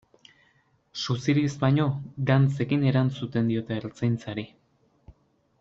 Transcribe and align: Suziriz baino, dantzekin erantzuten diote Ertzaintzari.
Suziriz 1.01 1.51
baino, 1.65 1.85
dantzekin 2.31 2.87
erantzuten 2.93 3.53
diote 3.55 3.81
Ertzaintzari. 3.83 4.51